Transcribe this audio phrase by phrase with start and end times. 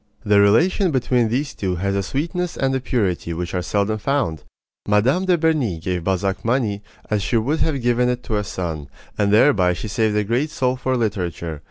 [0.25, 4.43] The relation between these two has a sweetness and a purity which are seldom found.
[4.87, 5.25] Mme.
[5.25, 6.81] de Berny gave Balzac money
[7.11, 10.49] as she would have given it to a son, and thereby she saved a great
[10.49, 11.59] soul for literature.